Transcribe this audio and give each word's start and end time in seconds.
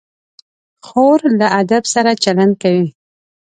خور 0.87 1.19
له 1.39 1.47
ادب 1.61 1.83
سره 1.93 2.11
چلند 2.23 2.53
کوي. 2.63 2.87